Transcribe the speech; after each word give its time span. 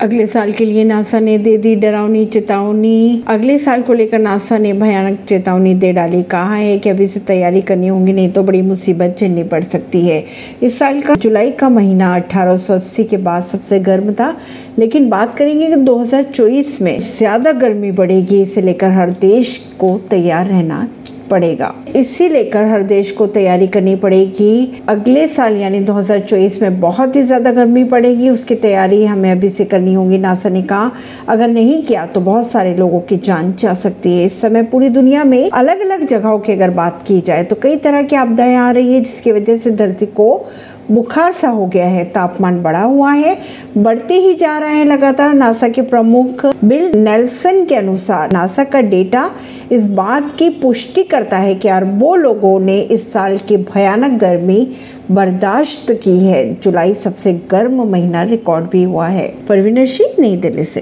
अगले 0.00 0.26
साल 0.26 0.52
के 0.52 0.64
लिए 0.64 0.84
नासा 0.84 1.18
ने 1.20 1.36
दे 1.38 1.56
दी 1.58 1.74
डरावनी 1.74 2.24
चेतावनी। 2.26 3.22
अगले 3.28 3.58
साल 3.58 3.82
को 3.82 3.92
लेकर 3.92 4.18
नासा 4.18 4.58
ने 4.58 4.72
भयानक 4.72 5.18
चेतावनी 5.28 5.74
दे 5.74 5.92
डाली। 5.92 6.22
कहा 6.22 6.54
है 6.54 6.78
कि 6.78 6.90
अभी 6.90 7.06
से 7.08 7.20
तैयारी 7.20 7.60
करनी 7.62 7.88
होगी, 7.88 8.12
नहीं 8.12 8.30
तो 8.32 8.42
बड़ी 8.42 8.62
मुसीबत 8.62 9.16
झेलनी 9.20 9.42
पड़ 9.42 9.62
सकती 9.64 10.00
है। 10.00 10.24
इस 10.62 10.78
साल 10.78 11.00
का 11.00 11.14
जुलाई 11.14 11.50
का 11.50 11.68
महीना 11.68 12.14
1880 12.16 13.04
के 13.04 13.16
बाद 13.16 13.44
सबसे 13.44 13.78
गर्म 13.80 14.12
था। 14.12 14.36
लेकिन 14.78 15.08
बात 15.10 15.36
करेंगे 15.36 15.66
कि 15.66 15.76
2024 15.76 16.80
में 16.82 16.98
ज़्यादा 16.98 17.52
गर्मी 17.52 17.90
बढ़ेगी, 17.92 18.42
इसे 18.42 18.60
लेकर 18.60 18.90
हर 18.90 19.10
देश 19.10 19.56
को 19.78 19.98
तैयार 20.10 20.46
रहना 20.46 20.88
पड़ेगा। 21.24 21.72
इसी 21.96 22.28
लेकर 22.28 22.64
हर 22.64 22.82
देश 22.84 23.10
को 23.12 23.26
तैयारी 23.28 23.66
करनी 23.68 23.94
पड़ेगी। 23.96 24.82
अगले 24.88 25.26
साल 25.28 25.56
यानी 25.56 25.80
2024 25.80 26.60
में 26.62 26.80
बहुत 26.80 27.16
ही 27.16 27.22
ज़्यादा 27.22 27.52
गर्मी 27.52 27.84
पड़ेगी। 27.86 28.28
उसकी 28.30 28.54
तैयारी 28.56 29.04
हमें 29.04 29.30
अभी 29.30 29.50
से 29.50 29.64
करनी 29.64 29.94
होगी 29.94 30.18
नासा 30.18 30.48
ने 30.48 30.62
कहा। 30.64 30.90
अगर 31.28 31.48
नहीं 31.48 31.82
किया 31.82 32.06
तो 32.06 32.20
बहुत 32.20 32.50
सारे 32.50 32.74
लोगों 32.74 33.00
की 33.00 33.16
जान 33.18 33.54
जा 33.58 33.74
सकती 33.76 34.16
है। 34.18 34.26
इस 34.26 34.40
समय 34.40 34.62
पूरी 34.64 34.88
दुनिया 34.90 35.24
में 35.24 35.50
अलग 35.50 35.80
अलग 35.80 36.06
जगहों 36.06 36.38
की 36.38 36.52
अगर 36.52 36.70
बात 36.72 37.02
की 37.06 37.20
जाए 37.20 37.44
तो 37.44 37.56
कई 37.62 37.76
तरह 37.78 38.02
की 38.02 38.16
आपदाएँ 38.16 38.54
आ 38.56 38.70
रही 38.70 38.94
है 38.94 39.00
जिसकी 39.00 39.32
वजह 39.32 39.56
से 39.56 39.70
धरती 39.72 40.06
को 40.12 40.28
बुखार 40.90 41.32
सा 41.32 41.48
हो 41.48 41.66
गया 41.66 41.86
है, 41.86 42.04
तापमान 42.04 42.62
बढ़ा 42.62 42.82
हुआ 42.82 43.12
है, 43.12 43.38
बढ़ते 43.78 44.14
ही 44.14 44.34
जा 44.34 44.58
रहा 44.58 44.68
है 44.68 44.84
लगातार। 44.84 45.34
नासा 45.34 45.68
के 45.68 45.82
प्रमुख 45.82 46.46
बिल 46.64 46.92
नेल्सन 46.98 47.64
के 47.64 47.74
अनुसार 47.74 48.32
नासा 48.32 48.64
का 48.64 48.80
डेटा 48.80 49.30
इस 49.72 49.86
बात 49.86 50.36
की 50.38 50.50
पुष्टि 50.50 51.02
करता 51.02 51.36
है 51.36 51.54
कि 51.54 51.68
अरबों 51.68 52.18
लोगों 52.18 52.60
ने 52.60 52.80
इस 52.80 53.12
साल 53.12 53.38
की 53.38 53.56
भयानक 53.56 54.20
गर्मी 54.20 54.68
बर्दाश्त 55.10 56.00
की 56.02 56.24
है। 56.24 56.54
जुलाई 56.54 56.94
सबसे 56.94 57.32
गर्म 57.50 57.84
महीना 57.84 58.22
रिकॉर्ड 58.22 58.64
भी 58.64 58.82
हुआ 58.82 59.06
है। 59.06 59.34
परवीनर 59.48 59.86
सिंह, 59.86 60.14
नई 60.18 60.36
दिल्ली 60.36 60.64
से। 60.64 60.72